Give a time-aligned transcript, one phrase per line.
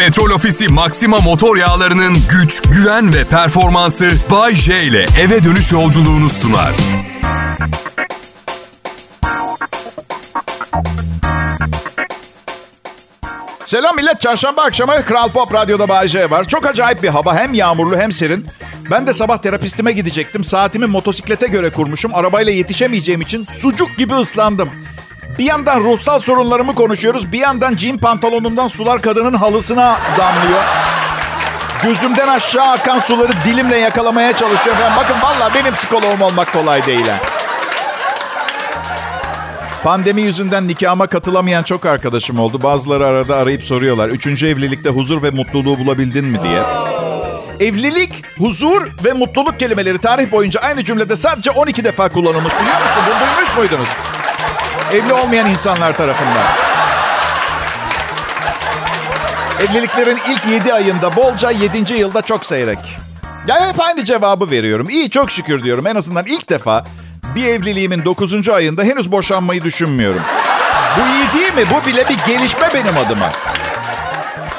[0.00, 6.30] Petrol Ofisi Maxima motor yağlarının güç, güven ve performansı Bay J ile eve dönüş yolculuğunu
[6.30, 6.72] sunar.
[13.66, 14.20] Selam millet.
[14.20, 16.44] Çarşamba akşamı Kral Pop Radyo'da Bay J var.
[16.44, 17.36] Çok acayip bir hava.
[17.36, 18.46] Hem yağmurlu hem serin.
[18.90, 20.44] Ben de sabah terapistime gidecektim.
[20.44, 22.14] Saatimi motosiklete göre kurmuşum.
[22.14, 24.70] Arabayla yetişemeyeceğim için sucuk gibi ıslandım.
[25.40, 27.32] Bir yandan ruhsal sorunlarımı konuşuyoruz.
[27.32, 30.62] Bir yandan jean pantolonumdan sular kadının halısına damlıyor.
[31.82, 34.82] Gözümden aşağı akan suları dilimle yakalamaya çalışıyorum.
[34.82, 37.08] Yani bakın valla benim psikoloğum olmak kolay değil.
[37.08, 37.16] ha.
[39.84, 42.62] Pandemi yüzünden nikahıma katılamayan çok arkadaşım oldu.
[42.62, 44.08] Bazıları arada arayıp soruyorlar.
[44.08, 46.62] Üçüncü evlilikte huzur ve mutluluğu bulabildin mi diye.
[47.68, 53.02] Evlilik, huzur ve mutluluk kelimeleri tarih boyunca aynı cümlede sadece 12 defa kullanılmış biliyor musun?
[53.06, 53.88] Bunu duymuş muydunuz?
[54.92, 56.46] Evli olmayan insanlar tarafından.
[59.60, 61.94] Evliliklerin ilk 7 ayında bolca 7.
[61.94, 62.78] yılda çok seyrek.
[63.46, 64.88] Ya hep aynı cevabı veriyorum.
[64.88, 65.86] İyi çok şükür diyorum.
[65.86, 66.84] En azından ilk defa
[67.34, 68.48] bir evliliğimin 9.
[68.48, 70.22] ayında henüz boşanmayı düşünmüyorum.
[70.96, 71.72] Bu iyi değil mi?
[71.74, 73.32] Bu bile bir gelişme benim adıma.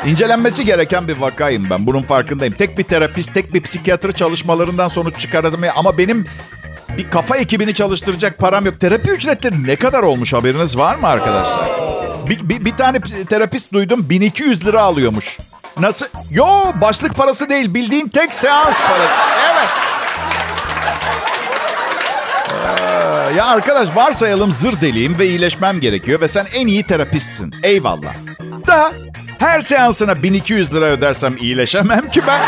[0.05, 1.88] İncelenmesi gereken bir vakayım ben.
[1.88, 2.53] Bunun farkındayım.
[2.53, 5.61] Tek bir terapist, tek bir psikiyatri çalışmalarından sonuç çıkardım.
[5.75, 6.25] Ama benim
[7.02, 8.80] bir kafa ekibini çalıştıracak param yok.
[8.80, 11.69] Terapi ücretleri ne kadar olmuş haberiniz var mı arkadaşlar?
[12.30, 12.99] Bir, bir, bir tane
[13.30, 15.38] terapist duydum 1200 lira alıyormuş.
[15.79, 16.05] Nasıl?
[16.31, 16.47] Yo
[16.81, 19.22] başlık parası değil bildiğin tek seans parası.
[19.53, 19.67] Evet.
[22.79, 27.55] Ee, ya arkadaş varsayalım zır deliyim ve iyileşmem gerekiyor ve sen en iyi terapistsin.
[27.63, 28.13] Eyvallah.
[28.67, 28.91] Da
[29.42, 32.42] her seansına 1200 lira ödersem iyileşemem ki ben.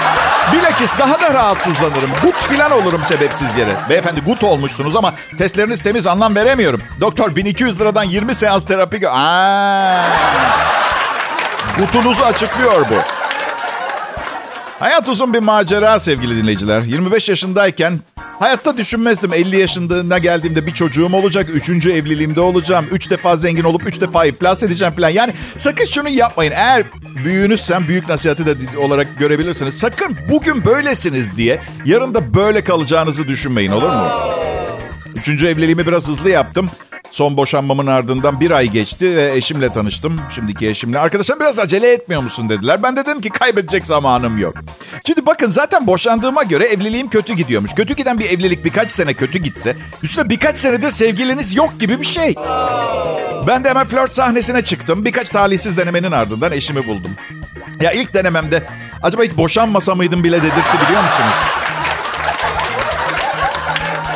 [0.54, 2.10] Bilakis daha da rahatsızlanırım.
[2.24, 3.72] Gut filan olurum sebepsiz yere.
[3.90, 6.82] Beyefendi gut olmuşsunuz ama testleriniz temiz anlam veremiyorum.
[7.02, 8.98] Doktor 1200 liradan 20 seans terapi...
[8.98, 10.04] gö- Aa.
[11.80, 12.96] Gutunuzu açıklıyor bu.
[14.80, 16.82] Hayat uzun bir macera sevgili dinleyiciler.
[16.82, 18.00] 25 yaşındayken
[18.44, 21.50] hayatta düşünmezdim 50 yaşındağına geldiğimde bir çocuğum olacak.
[21.50, 22.86] Üçüncü evliliğimde olacağım.
[22.92, 25.10] Üç defa zengin olup üç defa iflas edeceğim falan.
[25.10, 26.52] Yani sakın şunu yapmayın.
[26.56, 26.84] Eğer
[27.26, 29.78] büyüğünüzsem büyük nasihati de olarak görebilirsiniz.
[29.78, 34.08] Sakın bugün böylesiniz diye yarın da böyle kalacağınızı düşünmeyin olur mu?
[35.16, 36.70] Üçüncü evliliğimi biraz hızlı yaptım.
[37.12, 40.22] Son boşanmamın ardından bir ay geçti ve eşimle tanıştım.
[40.36, 41.00] Şimdiki eşimle.
[41.00, 42.84] Arkadaşlar biraz acele etmiyor musun dediler.
[42.84, 44.56] Ben de dedim ki kaybedecek zamanım yok.
[45.08, 47.72] Şimdi bakın zaten boşandığıma göre evliliğim kötü gidiyormuş.
[47.74, 49.76] Kötü giden bir evlilik birkaç sene kötü gitse...
[50.04, 52.36] ...işte birkaç senedir sevgiliniz yok gibi bir şey.
[53.48, 55.06] Ben de hemen flört sahnesine çıktım.
[55.06, 57.12] Birkaç talihsiz denemenin ardından eşimi buldum.
[57.82, 58.64] Ya ilk denememde
[59.04, 61.34] acaba hiç boşanmasa mıydım bile dedirtti biliyor musunuz?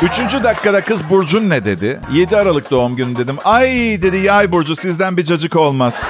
[0.02, 2.00] Üçüncü dakikada kız Burcun ne dedi?
[2.12, 3.36] 7 Aralık doğum günü dedim.
[3.44, 3.68] Ay
[4.02, 6.02] dedi yay Burcu sizden bir cacık olmaz.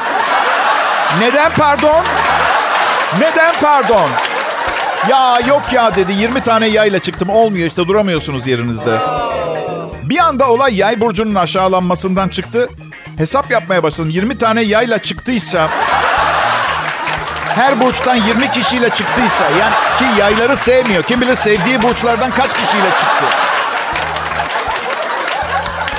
[1.21, 2.05] Neden pardon?
[3.19, 4.11] Neden pardon?
[5.11, 8.99] Ya yok ya dedi 20 tane yayla çıktım olmuyor işte duramıyorsunuz yerinizde.
[10.03, 12.69] Bir anda olay yay burcunun aşağılanmasından çıktı.
[13.17, 14.11] Hesap yapmaya başladım.
[14.11, 15.69] 20 tane yayla çıktıysa
[17.55, 21.03] her burçtan 20 kişiyle çıktıysa yani ki yayları sevmiyor.
[21.03, 23.25] Kim bilir sevdiği burçlardan kaç kişiyle çıktı.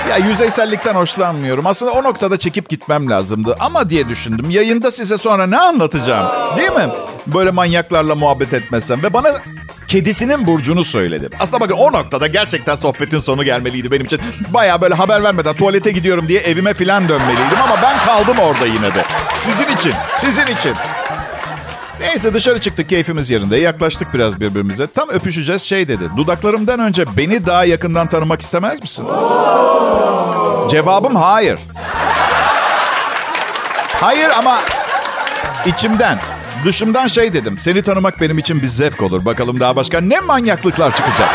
[0.10, 1.68] Ya yüzeysellikten hoşlanmıyorum.
[1.68, 3.56] Aslında o noktada çekip gitmem lazımdı.
[3.60, 4.50] Ama diye düşündüm.
[4.50, 6.58] Yayında size sonra ne anlatacağım?
[6.58, 6.88] Değil mi?
[7.28, 9.04] Böyle manyaklarla muhabbet etmesem.
[9.04, 9.34] Ve bana
[9.88, 11.30] kedisinin burcunu söyledi.
[11.40, 14.20] Aslında bakın o noktada gerçekten sohbetin sonu gelmeliydi benim için.
[14.50, 17.62] Baya böyle haber vermeden tuvalete gidiyorum diye evime falan dönmeliydim.
[17.64, 19.04] Ama ben kaldım orada yine de.
[19.40, 20.74] Sizin için, sizin için.
[22.00, 23.58] Neyse dışarı çıktık keyfimiz yerinde.
[23.58, 24.88] Yaklaştık biraz birbirimize.
[24.88, 26.04] Tam öpüşeceğiz şey dedi.
[26.18, 29.06] Dudaklarımdan önce beni daha yakından tanımak istemez misin?
[30.70, 31.60] Cevabım hayır.
[34.02, 34.60] Hayır ama
[35.66, 36.20] içimden,
[36.66, 37.60] dışımdan şey dedim.
[37.60, 39.26] Seni tanımak benim için bir zevk olur.
[39.26, 41.30] Bakalım daha başka ne manyaklıklar çıkacak.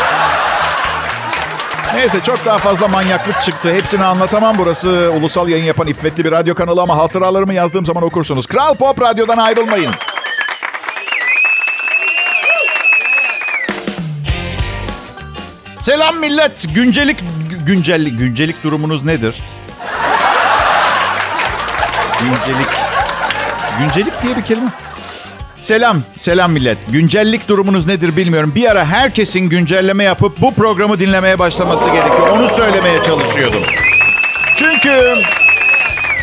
[1.95, 3.73] Neyse çok daha fazla manyaklık çıktı.
[3.73, 4.55] Hepsini anlatamam.
[4.57, 8.47] Burası ulusal yayın yapan iffetli bir radyo kanalı ama hatıralarımı yazdığım zaman okursunuz.
[8.47, 9.91] Kral Pop Radyo'dan ayrılmayın.
[15.85, 16.75] Selam millet.
[16.75, 17.17] Güncelik
[17.65, 19.35] güncellik güncelik durumunuz nedir?
[22.19, 22.67] Güncelik.
[23.79, 24.69] Güncelik diye bir kelime.
[25.59, 26.77] Selam, selam millet.
[26.91, 28.51] Güncellik durumunuz nedir bilmiyorum.
[28.55, 32.27] Bir ara herkesin güncelleme yapıp bu programı dinlemeye başlaması gerekiyor.
[32.27, 33.61] Onu söylemeye çalışıyordum.
[34.55, 35.15] Çünkü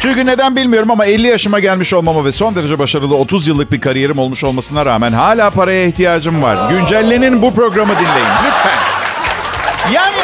[0.01, 3.81] çünkü neden bilmiyorum ama 50 yaşıma gelmiş olmama ve son derece başarılı 30 yıllık bir
[3.81, 6.71] kariyerim olmuş olmasına rağmen hala paraya ihtiyacım var.
[6.71, 9.02] Güncellenin bu programı dinleyin lütfen.
[9.91, 10.17] Yani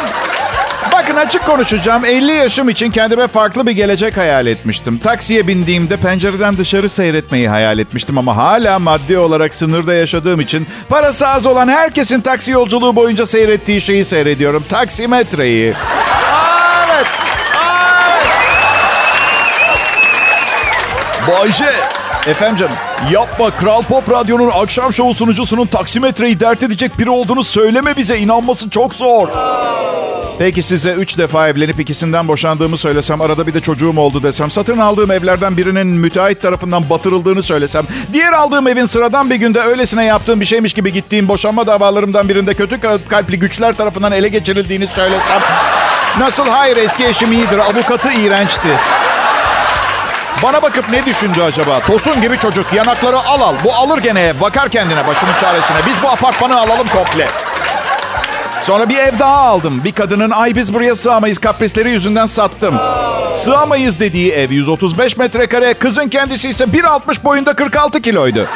[0.93, 2.05] bak Bakın açık konuşacağım.
[2.05, 4.99] 50 yaşım için kendime farklı bir gelecek hayal etmiştim.
[4.99, 11.29] Taksiye bindiğimde pencereden dışarı seyretmeyi hayal etmiştim ama hala maddi olarak sınırda yaşadığım için parası
[11.29, 14.65] az olan herkesin taksi yolculuğu boyunca seyrettiği şeyi seyrediyorum.
[14.69, 15.75] Taksimetreyi.
[16.87, 17.07] Evet.
[17.65, 18.27] Evet.
[21.29, 21.98] Bayce.
[22.29, 22.75] Efendim canım.
[23.11, 28.19] Yapma Kral Pop Radyo'nun akşam şovu sunucusunun taksimetreyi dert edecek biri olduğunu söyleme bize.
[28.19, 29.29] İnanması çok zor.
[30.39, 34.79] Peki size üç defa evlenip ikisinden boşandığımı söylesem, arada bir de çocuğum oldu desem, satın
[34.79, 40.41] aldığım evlerden birinin müteahhit tarafından batırıldığını söylesem, diğer aldığım evin sıradan bir günde öylesine yaptığım
[40.41, 45.41] bir şeymiş gibi gittiğim boşanma davalarımdan birinde kötü kalpli güçler tarafından ele geçirildiğini söylesem,
[46.19, 48.69] nasıl hayır eski eşim iyidir, avukatı iğrençti.
[50.43, 51.81] Bana bakıp ne düşündü acaba?
[51.81, 53.55] Tosun gibi çocuk yanakları al al.
[53.65, 54.41] Bu alır gene ev.
[54.41, 55.77] Bakar kendine başımın çaresine.
[55.87, 57.29] Biz bu apartmanı alalım komple.
[58.63, 59.85] Sonra bir ev daha aldım.
[59.85, 62.81] Bir kadının ay biz buraya sığamayız kaprisleri yüzünden sattım.
[63.35, 65.75] Sığamayız dediği ev 135 metrekare.
[65.75, 68.47] Kızın kendisi ise 1.60 boyunda 46 kiloydu.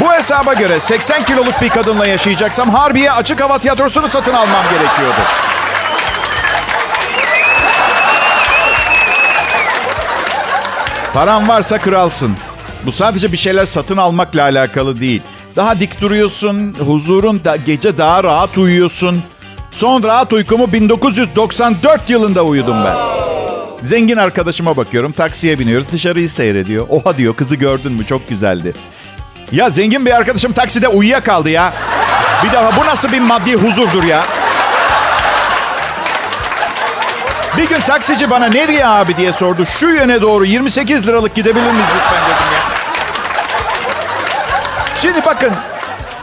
[0.00, 5.20] Bu hesaba göre 80 kiloluk bir kadınla yaşayacaksam Harbiye açık hava tiyatrosunu satın almam gerekiyordu.
[11.14, 12.36] Paran varsa kralsın.
[12.86, 15.22] Bu sadece bir şeyler satın almakla alakalı değil.
[15.56, 19.22] Daha dik duruyorsun, huzurun da gece daha rahat uyuyorsun.
[19.70, 22.96] Son rahat uykumu 1994 yılında uyudum ben.
[23.82, 26.86] Zengin arkadaşıma bakıyorum, taksiye biniyoruz, dışarıyı seyrediyor.
[26.88, 28.06] Oha diyor, kızı gördün mü?
[28.06, 28.72] Çok güzeldi.
[29.52, 31.74] Ya zengin bir arkadaşım takside uyuyakaldı ya.
[32.44, 34.24] Bir daha bu nasıl bir maddi huzurdur ya?
[37.56, 39.66] Bir gün taksici bana nereye abi diye sordu.
[39.66, 42.60] Şu yöne doğru 28 liralık gidebilir miyiz lütfen dedim ya.
[45.00, 45.52] Şimdi bakın.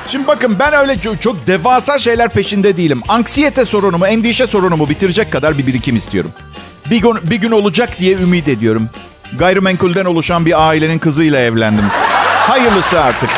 [0.07, 3.01] Şimdi bakın ben öyle çok, çok devasa şeyler peşinde değilim.
[3.07, 6.31] Anksiyete sorunumu, endişe sorunumu bitirecek kadar bir birikim istiyorum.
[6.89, 8.89] Bir gün, bir gün olacak diye ümit ediyorum.
[9.33, 11.85] Gayrimenkulden oluşan bir ailenin kızıyla evlendim.
[12.47, 13.29] Hayırlısı artık.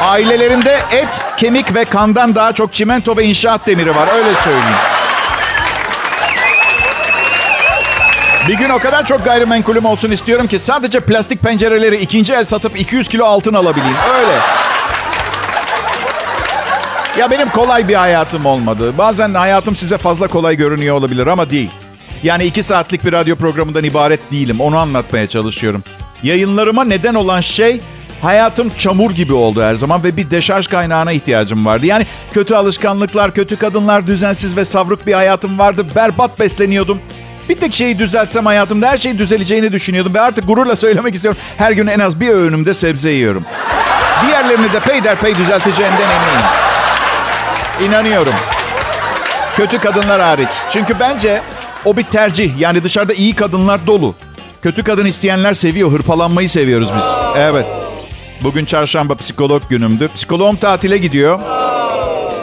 [0.00, 4.08] Ailelerinde et, kemik ve kandan daha çok çimento ve inşaat demiri var.
[4.14, 4.76] Öyle söyleyeyim.
[8.48, 12.80] Bir gün o kadar çok gayrimenkulüm olsun istiyorum ki sadece plastik pencereleri ikinci el satıp
[12.80, 13.96] 200 kilo altın alabileyim.
[14.18, 14.32] Öyle.
[17.18, 18.98] Ya benim kolay bir hayatım olmadı.
[18.98, 21.70] Bazen hayatım size fazla kolay görünüyor olabilir ama değil.
[22.22, 24.60] Yani iki saatlik bir radyo programından ibaret değilim.
[24.60, 25.84] Onu anlatmaya çalışıyorum.
[26.22, 27.80] Yayınlarıma neden olan şey
[28.22, 31.86] hayatım çamur gibi oldu her zaman ve bir deşarj kaynağına ihtiyacım vardı.
[31.86, 35.86] Yani kötü alışkanlıklar, kötü kadınlar, düzensiz ve savruk bir hayatım vardı.
[35.96, 37.00] Berbat besleniyordum.
[37.48, 40.14] Bir tek şeyi düzeltsem hayatımda her şey düzeleceğini düşünüyordum.
[40.14, 41.40] Ve artık gururla söylemek istiyorum.
[41.56, 43.44] Her gün en az bir öğünümde sebze yiyorum.
[44.26, 46.46] Diğerlerini de peyderpey düzelteceğimden eminim.
[47.84, 48.34] İnanıyorum.
[49.56, 50.48] Kötü kadınlar hariç.
[50.70, 51.42] Çünkü bence
[51.84, 52.60] o bir tercih.
[52.60, 54.14] Yani dışarıda iyi kadınlar dolu.
[54.62, 55.92] Kötü kadın isteyenler seviyor.
[55.92, 57.06] Hırpalanmayı seviyoruz biz.
[57.36, 57.66] Evet.
[58.40, 60.08] Bugün çarşamba psikolog günümdü.
[60.14, 61.57] Psikoloğum tatile gidiyor.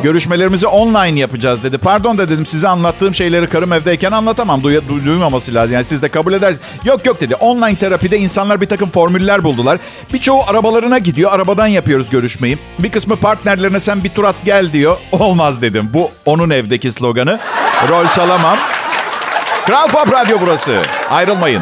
[0.03, 1.77] Görüşmelerimizi online yapacağız dedi.
[1.77, 4.63] Pardon da dedim size anlattığım şeyleri karım evdeyken anlatamam.
[4.63, 5.73] Duy, duy, duymaması lazım.
[5.73, 6.67] Yani siz de kabul edersiniz.
[6.83, 7.35] Yok yok dedi.
[7.35, 9.79] Online terapide insanlar bir takım formüller buldular.
[10.13, 11.31] Birçoğu arabalarına gidiyor.
[11.33, 12.57] Arabadan yapıyoruz görüşmeyi.
[12.79, 14.97] Bir kısmı partnerlerine sen bir tur at gel diyor.
[15.11, 15.89] Olmaz dedim.
[15.93, 17.39] Bu onun evdeki sloganı.
[17.89, 18.57] Rol çalamam.
[19.65, 20.81] Kral Pop Radyo burası.
[21.09, 21.61] Ayrılmayın.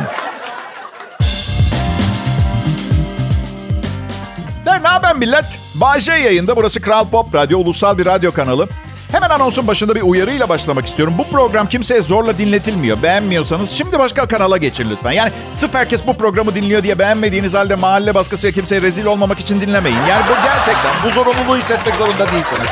[4.81, 5.45] Ne haber millet?
[5.75, 6.55] Bayce yayında.
[6.55, 8.67] Burası Kral Pop Radyo, ulusal bir radyo kanalı.
[9.11, 11.13] Hemen anonsun başında bir uyarıyla başlamak istiyorum.
[11.17, 13.03] Bu program kimseye zorla dinletilmiyor.
[13.03, 15.11] Beğenmiyorsanız şimdi başka kanala geçin lütfen.
[15.11, 19.61] Yani sırf herkes bu programı dinliyor diye beğenmediğiniz halde mahalle baskısıyla kimseye rezil olmamak için
[19.61, 19.97] dinlemeyin.
[20.09, 22.67] Yani bu gerçekten bu zorunluluğu hissetmek zorunda değilsiniz.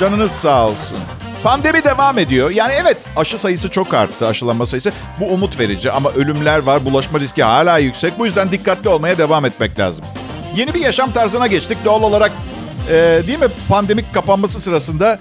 [0.00, 0.96] Canınız sağ olsun.
[1.42, 2.50] Pandemi devam ediyor.
[2.50, 4.92] Yani evet aşı sayısı çok arttı aşılanma sayısı.
[5.20, 6.84] Bu umut verici ama ölümler var.
[6.84, 8.18] Bulaşma riski hala yüksek.
[8.18, 10.04] Bu yüzden dikkatli olmaya devam etmek lazım.
[10.56, 11.78] Yeni bir yaşam tarzına geçtik.
[11.84, 12.32] Doğal olarak
[12.88, 15.18] e, değil mi pandemik kapanması sırasında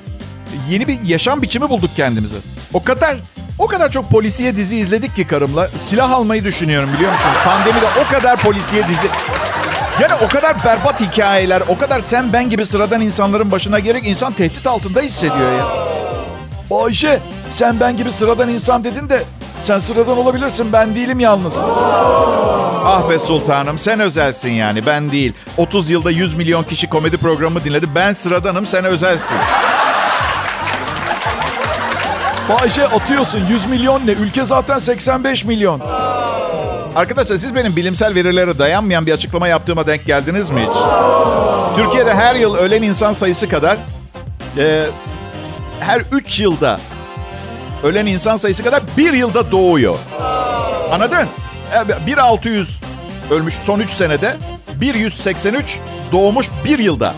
[0.70, 2.36] yeni bir yaşam biçimi bulduk kendimize.
[2.74, 3.16] O kadar
[3.60, 5.68] o kadar çok polisiye dizi izledik ki karımla.
[5.68, 7.30] Silah almayı düşünüyorum biliyor musun?
[7.46, 9.08] Pandemide o kadar polisiye dizi.
[10.02, 14.34] Yani o kadar berbat hikayeler, o kadar sen ben gibi sıradan insanların başına gerek insan
[14.34, 15.68] tehdit altında hissediyor ya.
[16.78, 17.20] Ayşe
[17.50, 19.24] sen ben gibi sıradan insan dedin de
[19.62, 21.58] sen sıradan olabilirsin ben değilim yalnız.
[22.86, 25.34] Ah be sultanım sen özelsin yani ben değil.
[25.58, 27.86] 30 yılda 100 milyon kişi komedi programı dinledi.
[27.96, 29.38] Ben sıradanım sen özelsin.
[32.50, 34.12] Bayşe atıyorsun 100 milyon ne?
[34.12, 35.82] Ülke zaten 85 milyon.
[36.96, 40.78] Arkadaşlar siz benim bilimsel verilere dayanmayan bir açıklama yaptığıma denk geldiniz mi hiç?
[41.76, 43.78] Türkiye'de her yıl ölen insan sayısı kadar
[44.58, 44.86] e,
[45.80, 46.80] her 3 yılda
[47.84, 49.98] ölen insan sayısı kadar bir yılda doğuyor.
[50.92, 51.28] Anladın?
[52.08, 52.80] 1600
[53.32, 54.38] ölmüş son 3 senede.
[54.82, 55.80] 183
[56.12, 57.14] doğmuş bir yılda.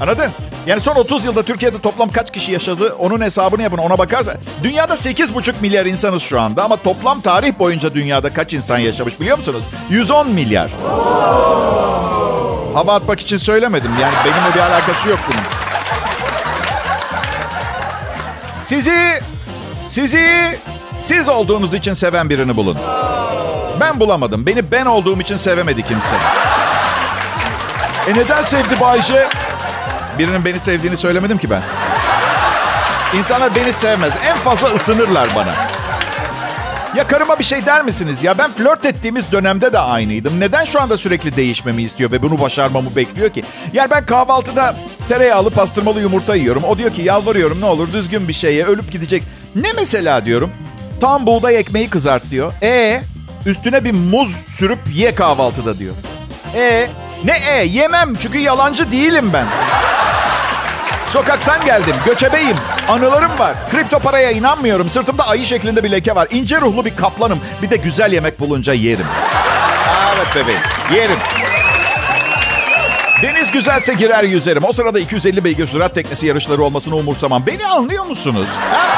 [0.00, 0.30] Anladın?
[0.66, 4.36] Yani son 30 yılda Türkiye'de toplam kaç kişi yaşadı onun hesabını yapın ona bakarsa.
[4.62, 9.38] Dünyada 8,5 milyar insanız şu anda ama toplam tarih boyunca dünyada kaç insan yaşamış biliyor
[9.38, 9.62] musunuz?
[9.90, 10.70] 110 milyar.
[12.74, 15.42] Hava atmak için söylemedim yani benimle bir alakası yok bunun.
[18.64, 19.20] Sizi,
[19.88, 20.58] sizi
[21.02, 22.76] siz olduğunuz için seven birini bulun.
[23.80, 24.46] Ben bulamadım.
[24.46, 26.16] Beni ben olduğum için sevemedi kimse.
[28.08, 29.28] E neden sevdi Bayce?
[30.18, 31.62] Birinin beni sevdiğini söylemedim ki ben.
[33.18, 34.12] İnsanlar beni sevmez.
[34.26, 35.54] En fazla ısınırlar bana.
[36.96, 38.24] Ya karıma bir şey der misiniz?
[38.24, 40.40] Ya ben flört ettiğimiz dönemde de aynıydım.
[40.40, 43.44] Neden şu anda sürekli değişmemi istiyor ve bunu başarmamı bekliyor ki?
[43.72, 44.76] Yani ben kahvaltıda
[45.08, 46.64] tereyağlı pastırmalı yumurta yiyorum.
[46.64, 49.22] O diyor ki yalvarıyorum ne olur düzgün bir şeye ölüp gidecek.
[49.54, 50.50] Ne mesela diyorum?
[51.00, 52.52] Tam buğday ekmeği kızart diyor.
[52.62, 53.02] E
[53.46, 55.94] üstüne bir muz sürüp ye kahvaltıda diyor.
[56.54, 56.88] E
[57.24, 59.46] ne e yemem çünkü yalancı değilim ben.
[61.10, 61.96] Sokaktan geldim.
[62.06, 62.56] Göçebeyim.
[62.88, 63.52] Anılarım var.
[63.70, 64.88] Kripto paraya inanmıyorum.
[64.88, 66.28] Sırtımda ayı şeklinde bir leke var.
[66.30, 67.40] İnce ruhlu bir kaplanım.
[67.62, 69.06] Bir de güzel yemek bulunca yerim.
[70.16, 70.60] Evet bebeğim.
[70.94, 71.18] Yerim.
[73.22, 74.64] Deniz güzelse girer yüzerim.
[74.64, 77.46] O sırada 250 beygir sürat teknesi yarışları olmasını umursamam.
[77.46, 78.48] Beni anlıyor musunuz?
[78.70, 78.97] Ha?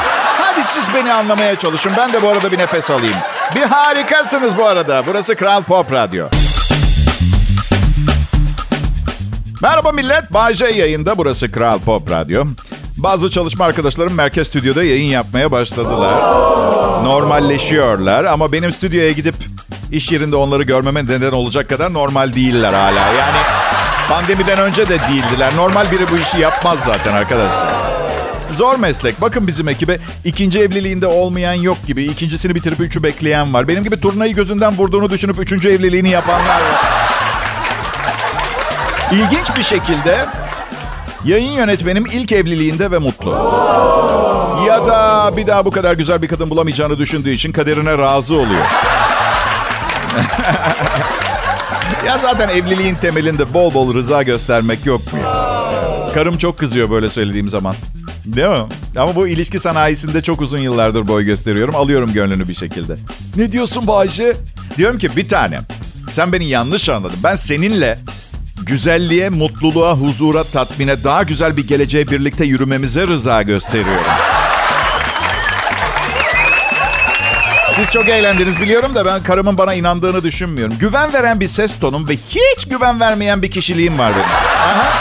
[0.61, 1.91] Hadi siz beni anlamaya çalışın.
[1.97, 3.15] Ben de bu arada bir nefes alayım.
[3.55, 5.03] Bir harikasınız bu arada.
[5.07, 6.27] Burası Kral Pop Radyo.
[9.61, 10.33] Merhaba millet.
[10.33, 11.17] Bayce yayında.
[11.17, 12.45] Burası Kral Pop Radyo.
[12.97, 16.13] Bazı çalışma arkadaşlarım merkez stüdyoda yayın yapmaya başladılar.
[17.03, 19.35] Normalleşiyorlar ama benim stüdyoya gidip
[19.91, 22.99] iş yerinde onları görmeme neden olacak kadar normal değiller hala.
[22.99, 23.37] Yani
[24.09, 25.55] pandemiden önce de değildiler.
[25.55, 27.90] Normal biri bu işi yapmaz zaten arkadaşlar.
[28.53, 29.21] Zor meslek.
[29.21, 32.03] Bakın bizim ekibe ikinci evliliğinde olmayan yok gibi.
[32.03, 33.67] İkincisini bitirip üçü bekleyen var.
[33.67, 36.91] Benim gibi turnayı gözünden vurduğunu düşünüp üçüncü evliliğini yapanlar var.
[39.11, 40.25] İlginç bir şekilde
[41.25, 43.31] yayın yönetmenim ilk evliliğinde ve mutlu.
[44.67, 48.65] Ya da bir daha bu kadar güzel bir kadın bulamayacağını düşündüğü için kaderine razı oluyor.
[52.07, 55.19] ya zaten evliliğin temelinde bol bol rıza göstermek yok mu?
[56.13, 57.75] Karım çok kızıyor böyle söylediğim zaman.
[58.25, 58.63] Değil mi?
[58.97, 61.75] Ama bu ilişki sanayisinde çok uzun yıllardır boy gösteriyorum.
[61.75, 62.95] Alıyorum gönlünü bir şekilde.
[63.35, 64.33] Ne diyorsun Bayce?
[64.77, 65.59] Diyorum ki bir tane.
[66.11, 67.17] Sen beni yanlış anladın.
[67.23, 67.99] Ben seninle
[68.65, 74.11] güzelliğe, mutluluğa, huzura, tatmine, daha güzel bir geleceğe birlikte yürümemize rıza gösteriyorum.
[77.75, 80.77] Siz çok eğlendiniz biliyorum da ben karımın bana inandığını düşünmüyorum.
[80.79, 84.25] Güven veren bir ses tonum ve hiç güven vermeyen bir kişiliğim var benim.
[84.25, 84.91] Aha.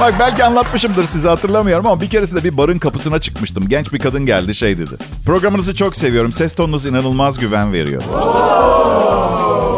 [0.00, 3.68] Bak belki anlatmışımdır size hatırlamıyorum ama bir keresinde bir barın kapısına çıkmıştım.
[3.68, 4.94] Genç bir kadın geldi şey dedi.
[5.26, 6.32] Programınızı çok seviyorum.
[6.32, 8.02] Ses tonunuz inanılmaz güven veriyor.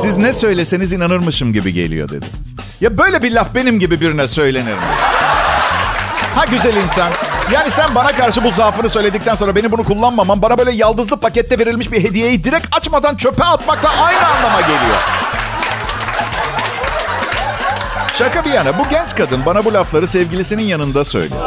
[0.03, 2.27] Siz ne söyleseniz inanırmışım gibi geliyor dedi.
[2.81, 4.81] Ya böyle bir laf benim gibi birine söylenir mi?
[6.35, 7.11] Ha güzel insan.
[7.53, 11.59] Yani sen bana karşı bu zaafını söyledikten sonra beni bunu kullanmaman bana böyle yaldızlı pakette
[11.59, 14.97] verilmiş bir hediyeyi direkt açmadan çöpe atmakla aynı anlama geliyor.
[18.19, 21.41] Şaka bir yana bu genç kadın bana bu lafları sevgilisinin yanında söylüyor.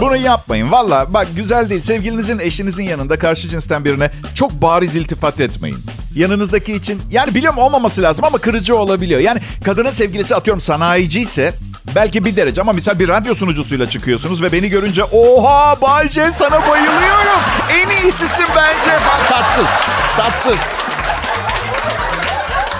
[0.00, 0.72] Bunu yapmayın.
[0.72, 1.80] Valla bak güzel değil.
[1.80, 5.78] Sevgilinizin eşinizin yanında karşı cinsten birine çok bariz iltifat etmeyin.
[6.14, 9.20] Yanınızdaki için yani biliyorum olmaması lazım ama kırıcı olabiliyor.
[9.20, 11.54] Yani kadının sevgilisi atıyorum sanayici ise
[11.94, 16.68] belki bir derece ama misal bir radyo sunucusuyla çıkıyorsunuz ve beni görünce oha Bayce sana
[16.68, 17.40] bayılıyorum.
[17.70, 18.98] En iyisisin bence.
[19.28, 19.68] Tatsız.
[20.16, 20.74] Tatsız.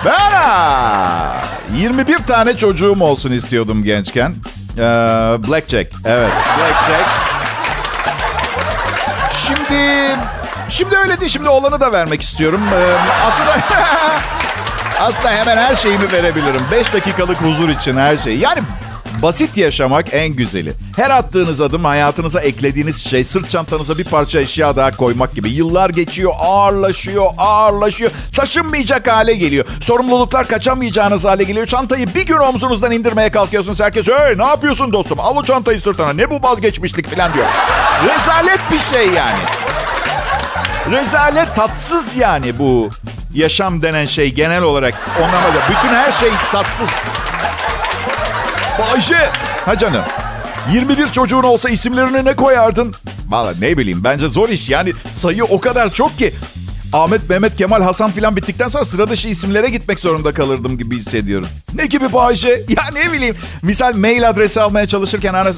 [0.04, 4.34] Ben 21 tane çocuğum olsun istiyordum gençken.
[4.76, 4.80] Ee,
[5.48, 5.92] Blackjack.
[6.04, 6.32] Evet.
[6.58, 7.08] Blackjack.
[9.32, 10.16] Şimdi
[10.68, 11.30] şimdi öyle değil.
[11.30, 12.60] Şimdi olanı da vermek istiyorum.
[12.74, 12.96] Ee,
[13.26, 13.50] aslında
[15.00, 16.60] aslında hemen her şeyimi verebilirim.
[16.72, 18.38] 5 dakikalık huzur için her şey.
[18.38, 18.60] Yani
[19.22, 20.72] basit yaşamak en güzeli.
[20.96, 25.50] Her attığınız adım hayatınıza eklediğiniz şey sırt çantanıza bir parça eşya daha koymak gibi.
[25.50, 28.10] Yıllar geçiyor, ağırlaşıyor, ağırlaşıyor.
[28.36, 29.66] Taşınmayacak hale geliyor.
[29.80, 31.66] Sorumluluklar kaçamayacağınız hale geliyor.
[31.66, 33.80] Çantayı bir gün omzunuzdan indirmeye kalkıyorsunuz.
[33.80, 35.20] Herkes hey ne yapıyorsun dostum?
[35.20, 36.12] Al o çantayı sırtına.
[36.12, 37.46] Ne bu vazgeçmişlik falan diyor.
[38.04, 39.38] Rezalet bir şey yani.
[40.92, 42.90] Rezalet tatsız yani bu
[43.34, 45.58] yaşam denen şey genel olarak onlamada.
[45.68, 46.90] Bütün her şey tatsız.
[48.78, 49.30] Bayşe.
[49.64, 50.02] Ha canım.
[50.72, 52.94] 21 çocuğun olsa isimlerini ne koyardın?
[53.28, 54.68] Valla ne bileyim bence zor iş.
[54.68, 56.34] Yani sayı o kadar çok ki.
[56.92, 61.48] Ahmet, Mehmet, Kemal, Hasan filan bittikten sonra sıra dışı isimlere gitmek zorunda kalırdım gibi hissediyorum.
[61.74, 62.48] Ne gibi Bayşe?
[62.68, 63.36] Ya ne bileyim.
[63.62, 65.50] Misal mail adresi almaya çalışırken hani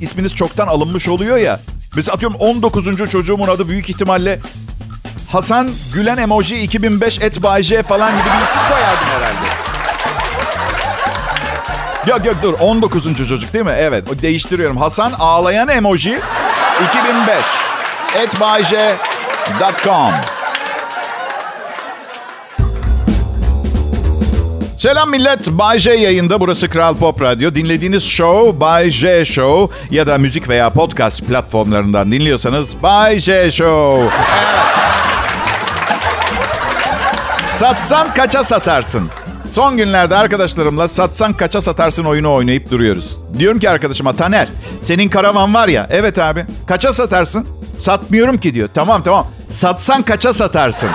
[0.00, 1.60] isminiz çoktan alınmış oluyor ya.
[1.96, 3.10] Mesela atıyorum 19.
[3.10, 4.38] çocuğumun adı büyük ihtimalle
[5.32, 9.67] Hasan Gülen Emoji 2005 et Bayce falan gibi bir isim koyardım herhalde.
[12.06, 13.28] Yok yok dur 19.
[13.28, 13.74] çocuk değil mi?
[13.78, 14.76] Evet değiştiriyorum.
[14.76, 16.20] Hasan ağlayan emoji
[16.90, 17.34] 2005
[18.22, 20.12] et bayce.com
[24.78, 25.50] Selam millet.
[25.50, 26.40] Bay J yayında.
[26.40, 27.54] Burası Kral Pop Radyo.
[27.54, 34.16] Dinlediğiniz show Bay J Show ya da müzik veya podcast platformlarından dinliyorsanız Bay J Show.
[37.46, 39.10] Satsan kaça satarsın?
[39.50, 43.18] Son günlerde arkadaşlarımla satsan kaça satarsın oyunu oynayıp duruyoruz.
[43.38, 44.48] Diyorum ki arkadaşıma Taner
[44.82, 45.86] senin karavan var ya.
[45.90, 47.46] Evet abi kaça satarsın?
[47.76, 48.68] Satmıyorum ki diyor.
[48.74, 49.26] Tamam tamam.
[49.48, 50.90] Satsan kaça satarsın?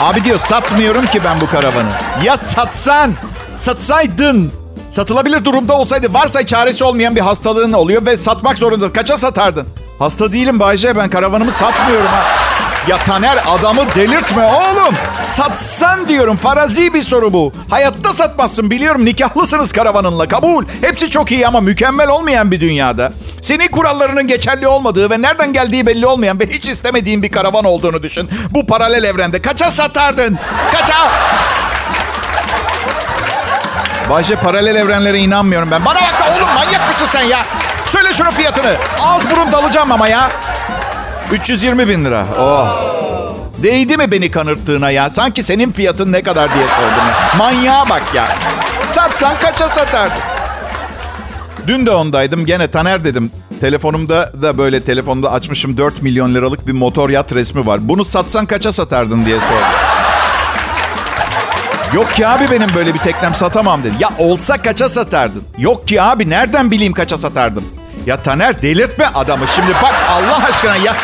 [0.00, 1.90] Abi diyor satmıyorum ki ben bu karavanı.
[2.24, 3.12] Ya satsan,
[3.54, 4.52] satsaydın.
[4.90, 8.92] Satılabilir durumda olsaydı varsa çaresi olmayan bir hastalığın oluyor ve satmak zorunda.
[8.92, 9.66] Kaça satardın?
[9.98, 12.24] Hasta değilim Bayce ben karavanımı satmıyorum ha.
[12.88, 14.94] Ya Taner adamı delirtme oğlum.
[15.30, 17.52] Satsan diyorum farazi bir soru bu.
[17.70, 20.64] Hayatta satmazsın biliyorum nikahlısınız karavanınla kabul.
[20.80, 23.12] Hepsi çok iyi ama mükemmel olmayan bir dünyada.
[23.42, 28.02] Senin kurallarının geçerli olmadığı ve nereden geldiği belli olmayan ve hiç istemediğin bir karavan olduğunu
[28.02, 28.30] düşün.
[28.50, 30.38] Bu paralel evrende kaça satardın?
[30.72, 30.94] Kaça?
[34.10, 35.84] Bayce paralel evrenlere inanmıyorum ben.
[35.84, 37.44] Bana baksa oğlum manyak mısın sen ya?
[37.86, 38.74] Söyle şunun fiyatını.
[39.02, 40.28] Ağız burun dalacağım ama ya.
[41.32, 42.26] 320 bin lira.
[42.38, 42.68] Oh.
[43.62, 45.10] Değdi mi beni kanırttığına ya?
[45.10, 47.38] Sanki senin fiyatın ne kadar diye sordum ya.
[47.38, 48.24] Manyağa bak ya.
[48.90, 50.22] Satsan kaça satardın?
[51.66, 52.46] Dün de ondaydım.
[52.46, 53.30] Gene Taner dedim.
[53.60, 57.88] Telefonumda da böyle telefonda açmışım 4 milyon liralık bir motor yat resmi var.
[57.88, 59.66] Bunu satsan kaça satardın diye sordum.
[61.94, 63.94] Yok ki abi benim böyle bir teknem satamam dedi.
[64.00, 65.42] Ya olsa kaça satardın?
[65.58, 67.64] Yok ki abi nereden bileyim kaça satardım?
[68.06, 70.96] Ya Taner delirtme adamı şimdi bak Allah aşkına ya.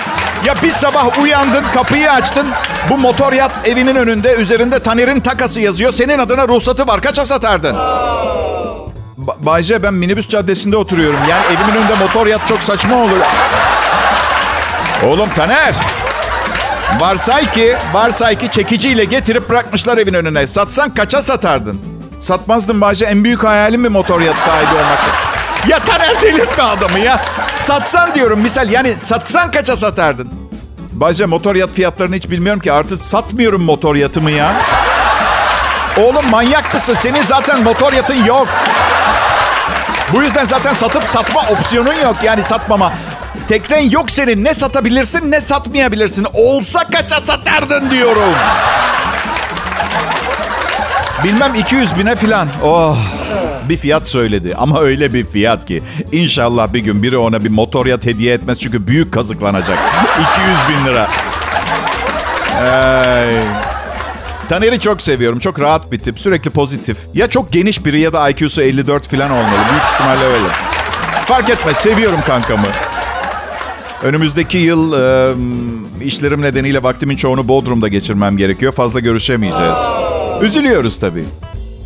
[0.46, 2.46] Ya bir sabah uyandın kapıyı açtın.
[2.88, 5.92] Bu motor yat evinin önünde üzerinde Taner'in takası yazıyor.
[5.92, 7.74] Senin adına ruhsatı var kaça satardın?
[9.26, 11.18] Ba- Bayce ben minibüs caddesinde oturuyorum.
[11.30, 13.20] Yani evimin önünde motor yat çok saçma olur.
[15.06, 15.74] Oğlum Taner.
[17.00, 20.46] Varsay ki, varsay ki çekiciyle getirip bırakmışlar evin önüne.
[20.46, 21.80] Satsan kaça satardın?
[22.18, 23.04] Satmazdım Bayce.
[23.04, 25.10] En büyük hayalim bir motor yat sahibi olmaktı.
[25.68, 27.20] Ya Taner delirtme adamı ya.
[27.56, 30.41] Satsan diyorum misal yani satsan kaça satardın?
[31.02, 32.72] Bayce motor yat fiyatlarını hiç bilmiyorum ki.
[32.72, 34.56] Artık satmıyorum motor yatımı ya.
[35.96, 36.94] Oğlum manyak mısın?
[36.94, 38.48] Senin zaten motor yatın yok.
[40.12, 42.16] Bu yüzden zaten satıp satma opsiyonun yok.
[42.22, 42.92] Yani satmama.
[43.48, 44.44] Teknen yok senin.
[44.44, 46.26] Ne satabilirsin ne satmayabilirsin.
[46.34, 48.34] Olsa kaça satardın diyorum.
[51.24, 52.48] Bilmem 200 bine filan.
[52.64, 52.96] Oh.
[53.68, 55.82] Bir fiyat söyledi ama öyle bir fiyat ki.
[56.12, 59.78] İnşallah bir gün biri ona bir motor yat hediye etmez çünkü büyük kazıklanacak.
[60.34, 61.10] 200 bin lira.
[62.60, 63.44] Ay.
[64.48, 65.38] Taner'i çok seviyorum.
[65.38, 66.20] Çok rahat bir tip.
[66.20, 66.98] Sürekli pozitif.
[67.14, 69.60] Ya çok geniş biri ya da IQ'su 54 falan olmalı.
[69.70, 70.48] Büyük ihtimalle öyle.
[71.26, 71.76] Fark etmez.
[71.76, 72.66] Seviyorum kankamı.
[74.02, 75.34] Önümüzdeki yıl e,
[76.04, 78.72] işlerim nedeniyle vaktimin çoğunu Bodrum'da geçirmem gerekiyor.
[78.72, 79.78] Fazla görüşemeyeceğiz.
[80.42, 81.24] Üzülüyoruz tabii.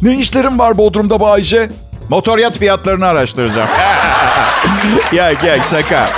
[0.03, 1.69] Ne işlerim var Bodrum'da Bayce?
[2.09, 3.69] Motoryat fiyatlarını araştıracağım.
[5.13, 6.11] ya gel şaka.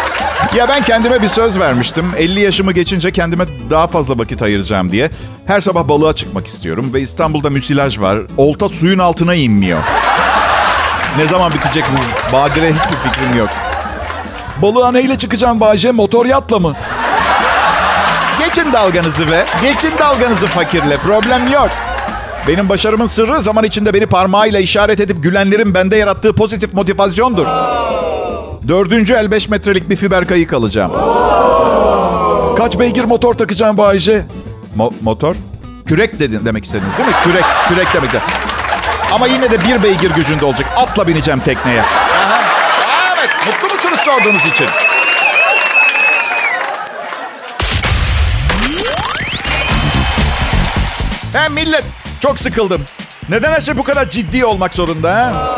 [0.57, 2.13] Ya ben kendime bir söz vermiştim.
[2.17, 5.11] 50 yaşımı geçince kendime daha fazla vakit ayıracağım diye.
[5.47, 8.19] Her sabah balığa çıkmak istiyorum ve İstanbul'da müsilaj var.
[8.37, 9.79] Olta suyun altına inmiyor.
[11.17, 13.49] Ne zaman bitecek bu badire hiçbir fikrim yok.
[14.63, 15.91] Balığa neyle çıkacağım Bayce?
[15.91, 16.77] Motor yatla mı?
[18.39, 19.47] Geçin dalganızı be.
[19.63, 20.97] Geçin dalganızı fakirle.
[20.97, 21.71] Problem yok.
[22.49, 27.47] Benim başarımın sırrı zaman içinde beni parmağıyla işaret edip gülenlerin bende yarattığı pozitif motivasyondur.
[28.69, 30.93] Dördüncü el 5 metrelik bir fiber kayık alacağım.
[32.57, 34.23] Kaç beygir motor takacağım Bayce?
[34.79, 35.35] Mo- motor?
[35.87, 37.15] Kürek dedin demek istediniz değil mi?
[37.25, 38.21] Kürek, kürek demek de.
[39.13, 40.69] Ama yine de bir beygir gücünde olacak.
[40.77, 41.83] Atla bineceğim tekneye.
[41.83, 42.43] Aha.
[43.19, 44.67] Evet, mutlu musunuz sorduğunuz için?
[51.33, 51.85] He millet,
[52.21, 52.83] çok sıkıldım.
[53.29, 55.55] Neden her şey bu kadar ciddi olmak zorunda ha?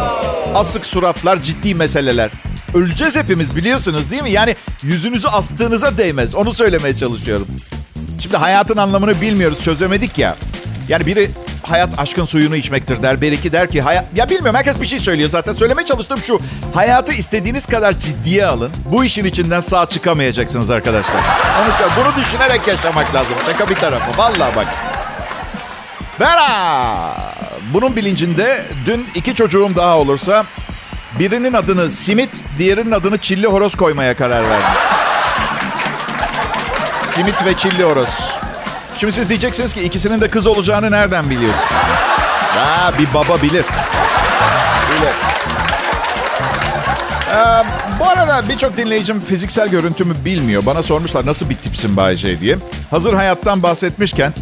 [0.54, 2.30] Asık suratlar, ciddi meseleler.
[2.74, 4.30] Öleceğiz hepimiz biliyorsunuz değil mi?
[4.30, 6.34] Yani yüzünüzü astığınıza değmez.
[6.34, 7.46] Onu söylemeye çalışıyorum.
[8.18, 10.36] Şimdi hayatın anlamını bilmiyoruz, çözemedik ya.
[10.88, 11.30] Yani biri
[11.62, 13.20] hayat aşkın suyunu içmektir der.
[13.20, 14.04] Beriki der ki hayat...
[14.16, 15.52] Ya bilmiyorum herkes bir şey söylüyor zaten.
[15.52, 16.40] Söylemeye çalıştığım şu.
[16.74, 18.70] Hayatı istediğiniz kadar ciddiye alın.
[18.92, 21.16] Bu işin içinden sağ çıkamayacaksınız arkadaşlar.
[21.60, 23.34] Onu, bunu düşünerek yaşamak lazım.
[23.46, 24.22] Şaka bir tarafa.
[24.22, 24.89] Vallahi bak.
[26.20, 27.16] Bera!
[27.74, 30.44] Bunun bilincinde dün iki çocuğum daha olursa
[31.18, 34.80] Birinin adını simit, diğerinin adını çilli horoz koymaya karar verdim.
[37.04, 38.08] Simit ve çilli horoz.
[38.98, 41.64] Şimdi siz diyeceksiniz ki ikisinin de kız olacağını nereden biliyorsun?
[42.58, 43.64] Ha, bir baba bilir.
[44.90, 45.12] Bilir.
[47.32, 47.64] Ee,
[48.00, 50.66] bu arada birçok dinleyicim fiziksel görüntümü bilmiyor.
[50.66, 52.56] Bana sormuşlar nasıl bir tipsin Bay J diye.
[52.90, 54.32] Hazır hayattan bahsetmişken,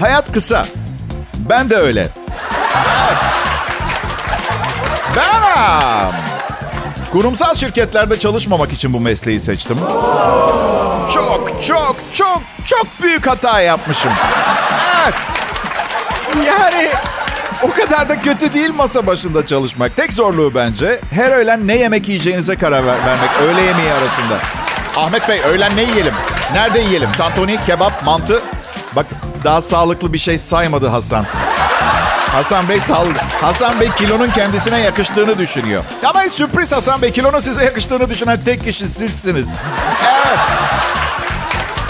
[0.00, 0.66] hayat kısa.
[1.50, 2.08] Ben de öyle.
[5.16, 6.12] Ben
[7.12, 9.78] kurumsal şirketlerde çalışmamak için bu mesleği seçtim.
[11.14, 14.10] Çok çok çok çok büyük hata yapmışım.
[15.04, 15.14] Evet.
[16.46, 16.88] Yani
[17.62, 19.96] o kadar da kötü değil masa başında çalışmak.
[19.96, 23.30] Tek zorluğu bence her öğlen ne yemek yiyeceğinize karar ver- vermek.
[23.42, 24.34] Öğle yemeği arasında.
[24.96, 26.14] Ahmet Bey öğlen ne yiyelim?
[26.52, 27.12] Nerede yiyelim?
[27.12, 28.42] Tantuni, kebap, mantı.
[28.96, 29.06] Bak
[29.44, 31.26] daha sağlıklı bir şey saymadı Hasan.
[32.32, 33.16] Hasan Bey sağlık.
[33.42, 35.84] Hasan Bey kilonun kendisine yakıştığını düşünüyor.
[36.06, 39.48] Ama sürpriz Hasan Bey kilonun size yakıştığını düşünen tek kişi sizsiniz.
[40.02, 40.38] Evet.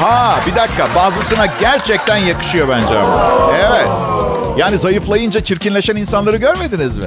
[0.01, 3.27] Ha bir dakika bazısına gerçekten yakışıyor bence ama.
[3.55, 3.89] Evet.
[4.57, 7.05] Yani zayıflayınca çirkinleşen insanları görmediniz mi?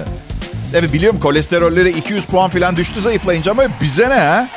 [0.74, 4.48] Evet biliyorum kolesterolleri 200 puan falan düştü zayıflayınca ama bize ne ha?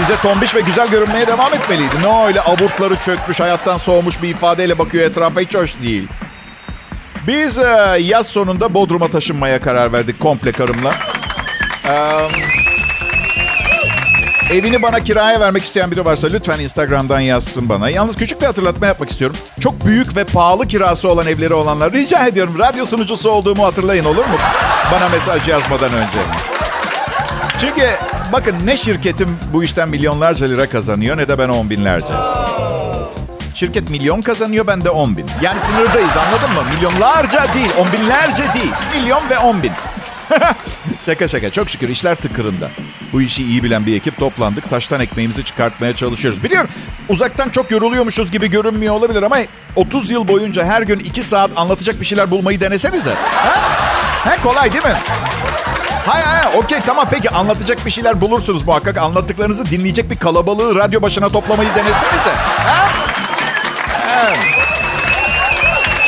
[0.00, 1.94] Bize tombiş ve güzel görünmeye devam etmeliydi.
[2.02, 6.08] Ne öyle aburtları çökmüş, hayattan soğumuş bir ifadeyle bakıyor etrafa hiç hoş değil.
[7.26, 10.94] Biz e, yaz sonunda Bodrum'a taşınmaya karar verdik komple karımla.
[11.88, 12.28] Ee,
[14.50, 17.90] evini bana kiraya vermek isteyen biri varsa lütfen Instagram'dan yazsın bana.
[17.90, 19.36] Yalnız küçük bir hatırlatma yapmak istiyorum.
[19.60, 24.24] Çok büyük ve pahalı kirası olan evleri olanlar rica ediyorum radyo sunucusu olduğumu hatırlayın olur
[24.24, 24.36] mu?
[24.92, 26.18] Bana mesaj yazmadan önce.
[27.60, 27.90] Çünkü
[28.32, 32.14] bakın ne şirketim bu işten milyonlarca lira kazanıyor ne de ben on binlerce.
[33.54, 35.26] Şirket milyon kazanıyor ben de 10 bin.
[35.42, 36.62] Yani sınırdayız anladın mı?
[36.74, 38.72] Milyonlarca değil, on binlerce değil.
[38.96, 39.72] Milyon ve 10 bin.
[41.00, 42.70] şaka şaka çok şükür işler tıkırında.
[43.12, 44.70] Bu işi iyi bilen bir ekip toplandık.
[44.70, 46.44] Taştan ekmeğimizi çıkartmaya çalışıyoruz.
[46.44, 46.70] Biliyorum
[47.08, 49.36] uzaktan çok yoruluyormuşuz gibi görünmüyor olabilir ama
[49.76, 53.14] 30 yıl boyunca her gün 2 saat anlatacak bir şeyler bulmayı denesenize.
[53.14, 53.54] Ha?
[54.24, 54.96] Ha, kolay değil mi?
[56.08, 58.96] Hay hay okey tamam peki anlatacak bir şeyler bulursunuz muhakkak.
[58.96, 62.30] Anlattıklarınızı dinleyecek bir kalabalığı radyo başına toplamayı denesenize.
[62.58, 62.88] Ha?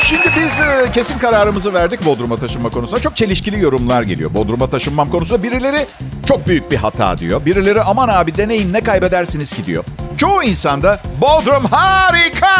[0.03, 3.01] Şimdi biz e, kesin kararımızı verdik Bodrum'a taşınma konusunda.
[3.01, 4.33] Çok çelişkili yorumlar geliyor.
[4.33, 5.85] Bodrum'a taşınmam konusunda birileri
[6.25, 7.45] çok büyük bir hata diyor.
[7.45, 9.83] Birileri aman abi deneyin ne kaybedersiniz ki diyor.
[10.17, 12.57] Çoğu insanda Bodrum harika.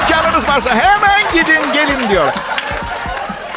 [0.00, 2.32] İmkanınız varsa hemen gidin gelin diyor.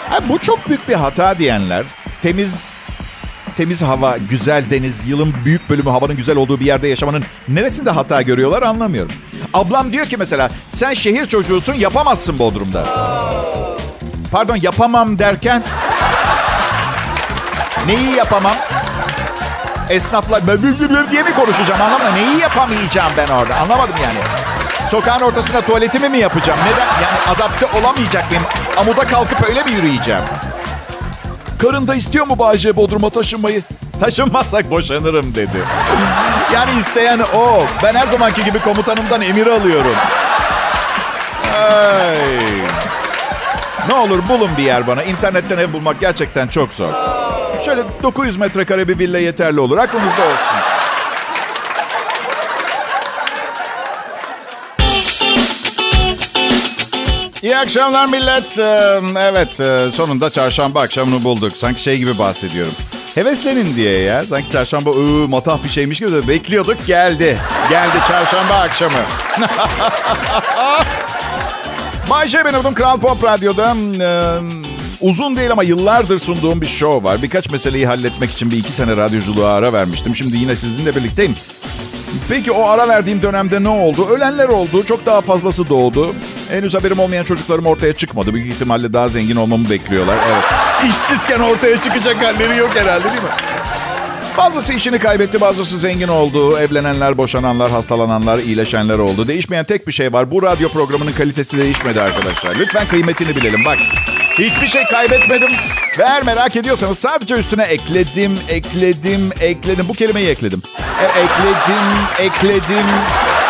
[0.10, 1.84] Ha, bu çok büyük bir hata diyenler
[2.22, 2.74] temiz
[3.58, 8.22] temiz hava, güzel deniz, yılın büyük bölümü havanın güzel olduğu bir yerde yaşamanın neresinde hata
[8.22, 9.12] görüyorlar anlamıyorum.
[9.54, 12.86] Ablam diyor ki mesela sen şehir çocuğusun yapamazsın Bodrum'da.
[14.32, 15.64] Pardon yapamam derken
[17.86, 18.56] neyi yapamam?
[19.90, 20.42] Esnafla
[21.12, 22.16] diye mi konuşacağım anlamadım.
[22.16, 24.18] Neyi yapamayacağım ben orada anlamadım yani.
[24.90, 26.60] Sokağın ortasında tuvaletimi mi yapacağım?
[26.60, 26.86] Neden?
[26.86, 28.44] Yani adapte olamayacak mıyım?
[28.78, 30.22] Amuda kalkıp öyle mi yürüyeceğim?
[31.62, 33.62] Karın da istiyor mu Bayce Bodrum'a taşınmayı?
[34.00, 35.58] Taşınmazsak boşanırım dedi.
[36.54, 37.64] Yani isteyen o.
[37.84, 39.96] Ben her zamanki gibi komutanımdan emir alıyorum.
[41.56, 42.18] Ay.
[43.88, 45.04] Ne olur bulun bir yer bana.
[45.04, 46.94] İnternetten ev bulmak gerçekten çok zor.
[47.66, 49.78] Şöyle 900 metrekare bir villa yeterli olur.
[49.78, 50.71] Aklınızda olsun.
[57.52, 58.60] İyi akşamlar millet.
[59.18, 59.54] Evet
[59.96, 61.58] sonunda çarşamba akşamını bulduk.
[61.58, 62.74] Sanki şey gibi bahsediyorum.
[63.16, 64.26] Heveslenin diye ya.
[64.26, 67.40] Sanki çarşamba ıı, matah bir şeymiş gibi de bekliyorduk geldi.
[67.70, 68.98] Geldi çarşamba akşamı.
[72.10, 73.76] Bay J ben adım Kral Pop Radyo'da.
[75.02, 77.22] Uzun değil ama yıllardır sunduğum bir show var.
[77.22, 80.16] Birkaç meseleyi halletmek için bir iki sene radyoculuğa ara vermiştim.
[80.16, 81.36] Şimdi yine sizinle birlikteyim.
[82.30, 84.08] Peki o ara verdiğim dönemde ne oldu?
[84.08, 84.86] Ölenler oldu.
[84.86, 86.16] Çok daha fazlası doğdu.
[86.52, 88.34] Henüz haberim olmayan çocuklarım ortaya çıkmadı.
[88.34, 90.18] Büyük ihtimalle daha zengin olmamı bekliyorlar.
[90.32, 90.44] Evet.
[90.90, 93.30] İşsizken ortaya çıkacak halleri yok herhalde değil mi?
[94.38, 96.58] Bazısı işini kaybetti, bazısı zengin oldu.
[96.58, 99.28] Evlenenler, boşananlar, hastalananlar, iyileşenler oldu.
[99.28, 100.32] Değişmeyen tek bir şey var.
[100.32, 102.56] Bu radyo programının kalitesi değişmedi arkadaşlar.
[102.56, 103.66] Lütfen kıymetini bilelim.
[103.66, 103.78] Bak,
[104.38, 105.50] hiçbir şey kaybetmedim.
[106.00, 109.88] Ve eğer merak ediyorsanız sadece üstüne ekledim, ekledim, ekledim.
[109.90, 110.62] Bu kelimeyi ekledim.
[111.02, 111.88] E, ekledim,
[112.20, 112.88] ekledim,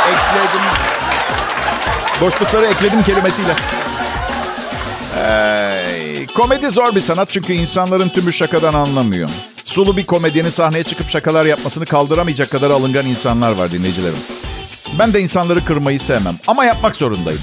[0.08, 0.91] ekledim.
[2.22, 3.56] Boşlukları ekledim kelimesiyle.
[5.18, 9.30] Ee, komedi zor bir sanat çünkü insanların tümü şakadan anlamıyor.
[9.64, 14.18] Sulu bir komedyenin sahneye çıkıp şakalar yapmasını kaldıramayacak kadar alıngan insanlar var dinleyicilerim.
[15.00, 17.42] Ben de insanları kırmayı sevmem ama yapmak zorundayım.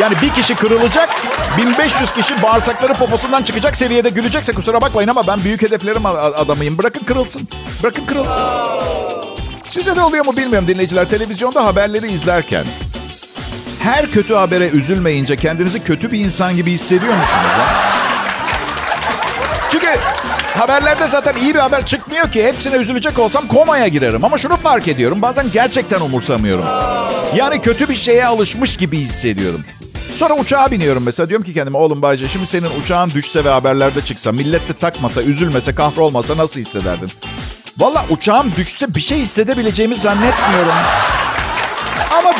[0.00, 1.10] Yani bir kişi kırılacak,
[1.58, 6.78] 1500 kişi bağırsakları poposundan çıkacak seviyede gülecekse kusura bakmayın ama ben büyük hedeflerim adamıyım.
[6.78, 7.48] Bırakın kırılsın.
[7.82, 8.42] Bırakın kırılsın.
[9.64, 11.08] Size de oluyor mu bilmiyorum dinleyiciler.
[11.08, 12.64] Televizyonda haberleri izlerken
[13.84, 17.52] her kötü habere üzülmeyince kendinizi kötü bir insan gibi hissediyor musunuz?
[17.58, 17.66] Ya?
[19.70, 19.86] Çünkü
[20.58, 22.44] haberlerde zaten iyi bir haber çıkmıyor ki.
[22.44, 24.24] Hepsine üzülecek olsam komaya girerim.
[24.24, 25.22] Ama şunu fark ediyorum.
[25.22, 26.64] Bazen gerçekten umursamıyorum.
[27.36, 29.64] Yani kötü bir şeye alışmış gibi hissediyorum.
[30.16, 31.28] Sonra uçağa biniyorum mesela.
[31.28, 35.22] Diyorum ki kendime oğlum Bayce şimdi senin uçağın düşse ve haberlerde çıksa, millet de takmasa,
[35.22, 37.10] üzülmese, kahrolmasa nasıl hissederdin?
[37.78, 40.74] Valla uçağım düşse bir şey hissedebileceğimi zannetmiyorum.
[42.10, 42.34] Ama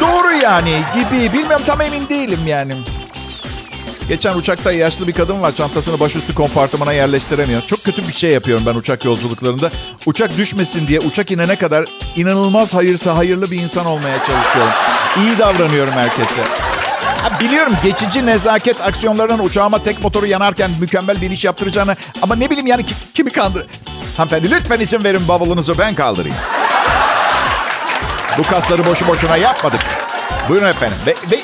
[0.00, 1.32] doğru yani gibi.
[1.32, 2.74] Bilmiyorum tam emin değilim yani.
[4.08, 5.54] Geçen uçakta yaşlı bir kadın var.
[5.54, 7.62] Çantasını başüstü kompartımana yerleştiremiyor.
[7.62, 9.70] Çok kötü bir şey yapıyorum ben uçak yolculuklarında.
[10.06, 11.84] Uçak düşmesin diye uçak inene kadar
[12.16, 14.72] inanılmaz hayırsa hayırlı bir insan olmaya çalışıyorum.
[15.16, 16.40] İyi davranıyorum herkese.
[17.22, 21.96] Ha, biliyorum geçici nezaket aksiyonlarının uçağıma tek motoru yanarken mükemmel bir iş yaptıracağını...
[22.22, 23.66] Ama ne bileyim yani kimi kandır...
[24.16, 26.36] Hanımefendi lütfen isim verin bavulunuzu ben kaldırayım.
[28.38, 29.80] Bu kasları boşu boşuna yapmadık.
[30.48, 30.98] Buyurun efendim.
[31.06, 31.36] Ve, ve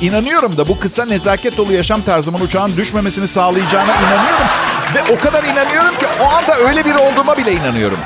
[0.00, 4.46] inanıyorum da bu kısa nezaket dolu yaşam tarzımın uçağın düşmemesini sağlayacağına inanıyorum.
[4.94, 7.98] Ve o kadar inanıyorum ki o anda öyle biri olduğuma bile inanıyorum.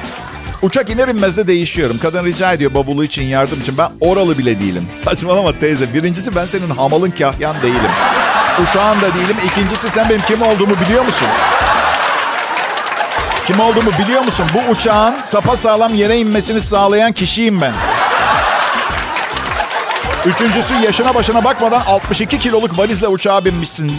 [0.62, 1.98] Uçak iner inmez de değişiyorum.
[1.98, 3.78] Kadın rica ediyor babulu için yardım için.
[3.78, 4.88] Ben oralı bile değilim.
[4.96, 5.94] Saçmalama teyze.
[5.94, 7.90] Birincisi ben senin hamalın kahyan değilim.
[8.62, 9.36] Uşağın da değilim.
[9.46, 11.28] İkincisi sen benim kim olduğumu biliyor musun?
[13.46, 14.46] Kim olduğumu biliyor musun?
[14.54, 17.72] Bu uçağın sapa sağlam yere inmesini sağlayan kişiyim ben.
[20.26, 23.92] Üçüncüsü yaşına başına bakmadan 62 kiloluk valizle uçağa binmişsin.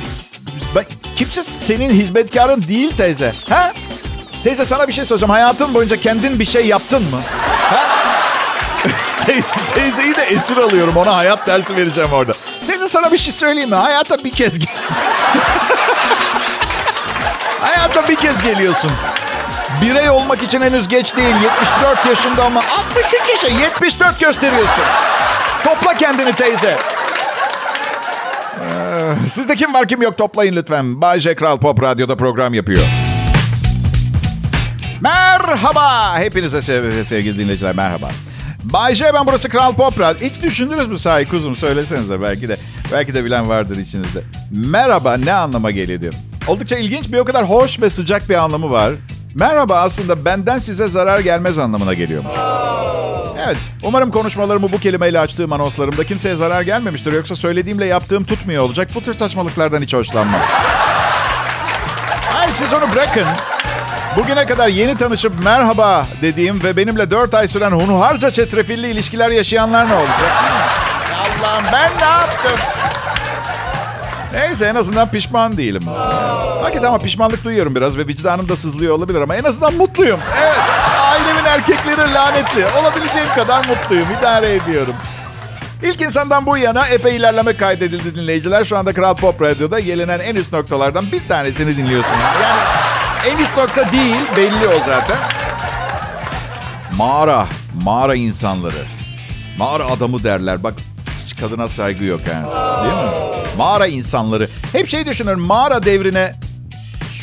[1.15, 3.33] Kimse senin hizmetkarın değil teyze.
[3.49, 3.73] Ha?
[4.43, 5.31] Teyze sana bir şey soracağım.
[5.31, 7.21] Hayatın boyunca kendin bir şey yaptın mı?
[7.69, 7.87] Ha?
[9.25, 10.97] teyze, teyzeyi de esir alıyorum.
[10.97, 12.31] Ona hayat dersi vereceğim orada.
[12.67, 13.75] Teyze sana bir şey söyleyeyim mi?
[13.75, 14.67] Hayata bir kez gel.
[17.61, 18.91] Hayata bir kez geliyorsun.
[19.81, 21.35] Birey olmak için henüz geç değil.
[21.43, 22.61] 74 yaşında ama
[22.95, 24.83] 63 yaşa 74 gösteriyorsun.
[25.63, 26.77] Topla kendini teyze.
[28.61, 31.01] Ee, sizde kim var kim yok toplayın lütfen.
[31.01, 31.35] Bay J.
[31.35, 32.83] Kral Pop Radyo'da program yapıyor.
[35.01, 36.19] Merhaba.
[36.19, 38.09] Hepinize sev sevgili dinleyiciler merhaba.
[38.63, 40.27] Bay J ben burası Kral Pop Radyo.
[40.27, 42.57] Hiç düşündünüz mü sahi kuzum söylesenize belki de.
[42.91, 44.21] Belki de bilen vardır içinizde.
[44.51, 46.13] Merhaba ne anlama geliyor diyor.
[46.47, 48.93] Oldukça ilginç bir o kadar hoş ve sıcak bir anlamı var.
[49.35, 52.33] Merhaba aslında benden size zarar gelmez anlamına geliyormuş.
[53.45, 57.13] Evet, umarım konuşmalarımı bu kelimeyle açtığım anonslarımda kimseye zarar gelmemiştir.
[57.13, 58.89] Yoksa söylediğimle yaptığım tutmuyor olacak.
[58.95, 60.41] Bu tür saçmalıklardan hiç hoşlanmam.
[62.39, 63.25] Ay siz onu bırakın.
[64.15, 69.89] Bugüne kadar yeni tanışıp merhaba dediğim ve benimle 4 ay süren hunharca çetrefilli ilişkiler yaşayanlar
[69.89, 70.31] ne olacak?
[71.41, 72.59] Allah'ım ben ne yaptım?
[74.33, 75.83] Neyse en azından pişman değilim.
[76.61, 80.19] Hakikaten ama pişmanlık duyuyorum biraz ve vicdanım da sızlıyor olabilir ama en azından mutluyum.
[80.43, 80.57] Evet
[81.49, 82.65] ailemin erkekleri lanetli.
[82.65, 84.07] Olabileceğim kadar mutluyum.
[84.19, 84.95] idare ediyorum.
[85.83, 88.63] İlk insandan bu yana epey ilerleme kaydedildi dinleyiciler.
[88.63, 92.19] Şu anda Kral Pop Radyo'da gelinen en üst noktalardan bir tanesini dinliyorsunuz.
[92.43, 92.61] Yani
[93.27, 95.17] en üst nokta değil belli o zaten.
[96.91, 97.45] Mağara,
[97.83, 98.85] mağara insanları.
[99.57, 100.63] Mağara adamı derler.
[100.63, 100.73] Bak
[101.23, 102.47] hiç kadına saygı yok yani.
[102.83, 103.11] Değil mi?
[103.57, 104.49] Mağara insanları.
[104.71, 106.35] Hep şey düşünüyorum mağara devrine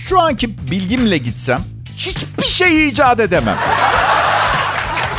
[0.09, 1.61] şu anki bilgimle gitsem
[1.97, 3.59] hiçbir şey icat edemem.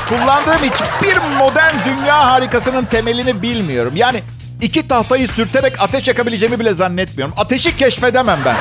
[0.09, 3.93] Kullandığım hiçbir modern dünya harikasının temelini bilmiyorum.
[3.95, 4.23] Yani
[4.61, 7.33] iki tahtayı sürterek ateş yakabileceğimi bile zannetmiyorum.
[7.37, 8.55] Ateşi keşfedemem ben.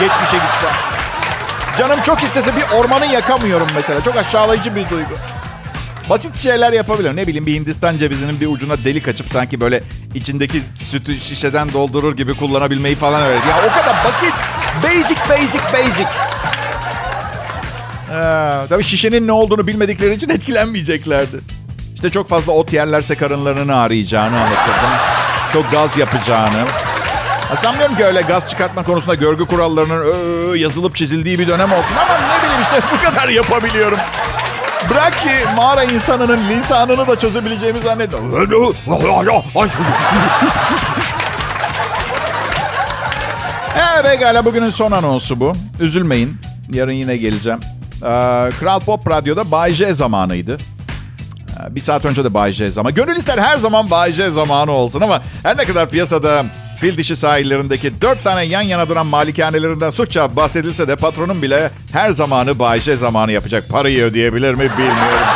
[0.00, 0.70] Geçmişe gitsem.
[1.78, 4.04] Canım çok istese bir ormanı yakamıyorum mesela.
[4.04, 5.14] Çok aşağılayıcı bir duygu.
[6.10, 7.16] Basit şeyler yapabilirim.
[7.16, 9.82] Ne bileyim bir Hindistan cevizinin bir ucuna delik açıp sanki böyle
[10.14, 13.48] içindeki sütü şişeden doldurur gibi kullanabilmeyi falan öğretti.
[13.48, 14.34] Ya o kadar basit.
[14.82, 16.06] Basic, basic, basic.
[18.12, 21.40] Ee, tabii şişenin ne olduğunu bilmedikleri için etkilenmeyeceklerdi.
[21.94, 24.90] İşte çok fazla ot yerlerse karınlarını ağrıyacağını anlatırdım.
[25.52, 26.64] Çok gaz yapacağını.
[27.48, 31.96] Ha, sanmıyorum ki öyle gaz çıkartma konusunda görgü kurallarının ö, yazılıp çizildiği bir dönem olsun
[31.96, 33.98] ama ne bileyim işte bu kadar yapabiliyorum.
[34.90, 38.32] Bırak ki mağara insanının lisanını da çözebileceğimi zannediyorum.
[43.92, 45.52] Evet pekala bugünün son anonsu bu.
[45.80, 46.40] Üzülmeyin.
[46.72, 47.60] Yarın yine geleceğim.
[48.02, 50.56] Ee, Kral Pop Radyo'da Bay J zamanıydı.
[50.56, 52.94] Ee, bir saat önce de Bay J zamanı.
[52.94, 56.44] Gönül ister her zaman Bay J zamanı olsun ama her ne kadar piyasada
[56.80, 62.10] fil dişi sahillerindeki dört tane yan yana duran malikanelerinden suçça bahsedilse de patronun bile her
[62.10, 65.26] zamanı Bay J zamanı yapacak parayı ödeyebilir mi bilmiyorum.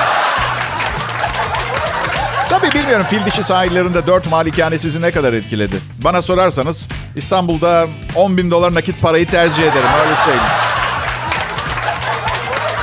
[2.48, 5.76] Tabii bilmiyorum fil dişi sahillerinde dört malikane sizi ne kadar etkiledi.
[6.04, 10.75] Bana sorarsanız İstanbul'da 10 bin dolar nakit parayı tercih ederim öyle söyleyeyim.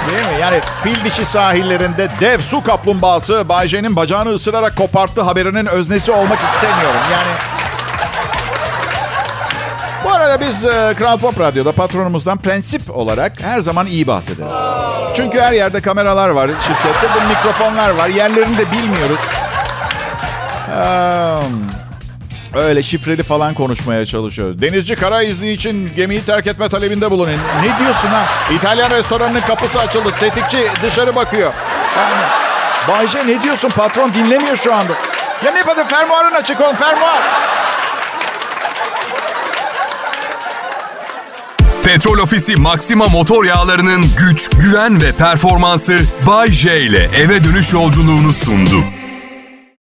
[0.09, 0.41] Değil mi?
[0.41, 6.99] Yani fil dişi sahillerinde dev su kaplumbağası Bayce'nin bacağını ısırarak koparttı haberinin öznesi olmak istemiyorum.
[7.11, 7.31] Yani
[10.05, 14.55] bu arada biz e, Kral Pop Radyo'da patronumuzdan prensip olarak her zaman iyi bahsederiz.
[15.15, 18.07] Çünkü her yerde kameralar var şirkette ve mikrofonlar var.
[18.07, 19.19] Yerlerini de bilmiyoruz.
[20.69, 21.39] Ee,
[22.55, 24.61] öyle şifreli falan konuşmaya çalışıyoruz.
[24.61, 27.31] Denizci kara izni için gemiyi terk etme talebinde bulunun.
[27.61, 28.25] Ne diyorsun ha?
[28.55, 30.09] İtalyan restoranının kapısı açıldı.
[30.19, 31.53] Tetikçi dışarı bakıyor.
[31.97, 32.25] Yani,
[32.87, 33.69] Bayce ne diyorsun?
[33.69, 34.93] Patron dinlemiyor şu anda.
[35.45, 37.21] Ya ne kadar fermuarın açık oğlum fermuar.
[41.83, 48.33] Petrol Ofisi Maxima motor yağlarının güç, güven ve performansı Bay J ile eve dönüş yolculuğunu
[48.33, 48.83] sundu.